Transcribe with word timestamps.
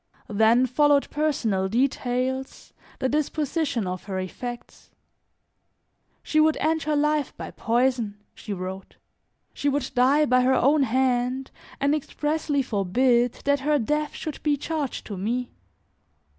Then 0.31 0.65
followed 0.65 1.07
personal 1.11 1.67
details, 1.67 2.73
the 2.97 3.07
disposition 3.07 3.85
of 3.85 4.05
her 4.05 4.17
effects. 4.17 4.89
She 6.23 6.39
would 6.39 6.57
end 6.57 6.81
her 6.81 6.95
life 6.95 7.37
by 7.37 7.51
poison, 7.51 8.17
she 8.33 8.51
wrote. 8.51 8.95
She 9.53 9.69
would 9.69 9.91
die 9.93 10.25
by 10.25 10.41
her 10.41 10.55
own 10.55 10.81
hand 10.81 11.51
and 11.79 11.93
expressly 11.93 12.63
forbid 12.63 13.33
that 13.45 13.59
her 13.59 13.77
death 13.77 14.15
should 14.15 14.41
be 14.41 14.57
charged 14.57 15.05
to 15.05 15.17
me. 15.17 15.51